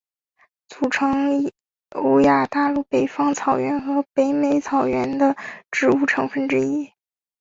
[0.01, 0.45] 是
[0.79, 1.51] 组成
[1.91, 5.37] 欧亚大陆北方草原和北美草原的
[5.69, 6.91] 植物成分之一。